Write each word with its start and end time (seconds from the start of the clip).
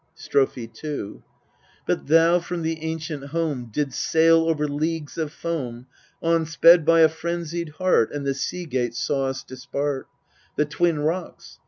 Strophe 0.15 0.65
2 0.65 1.21
But 1.85 2.07
thou 2.07 2.39
from 2.39 2.63
the 2.63 2.81
ancient 2.81 3.25
home 3.25 3.69
didst 3.71 4.01
sail 4.01 4.45
over 4.47 4.67
leagues 4.67 5.15
of 5.15 5.31
foam, 5.31 5.85
On 6.23 6.43
sped 6.47 6.83
by 6.85 7.01
a 7.01 7.07
frenzied 7.07 7.69
heart, 7.77 8.11
and 8.11 8.25
the 8.25 8.33
sea 8.33 8.65
gates 8.65 8.97
sawest 8.97 9.47
dispart, 9.47 10.07
The 10.55 10.65
Twin 10.65 11.01
Rocks. 11.01 11.59